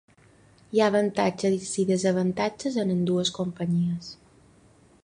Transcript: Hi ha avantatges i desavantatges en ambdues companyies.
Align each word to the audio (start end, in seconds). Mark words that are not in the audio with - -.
Hi 0.77 0.81
ha 0.81 0.87
avantatges 0.91 1.75
i 1.83 1.85
desavantatges 1.91 2.81
en 2.85 2.95
ambdues 2.95 3.35
companyies. 3.39 4.11